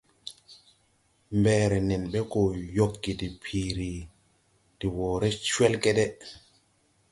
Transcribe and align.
Mbɛɛrɛ 1.37 1.77
nen 1.87 2.03
ɓɛ 2.11 2.19
gɔ 2.31 2.41
yɔgge 2.77 3.11
de 3.19 3.27
piiri 3.43 3.91
de 4.79 4.85
wɔɔrɛ 4.95 5.29
cwɛlgɛdɛ. 5.51 6.05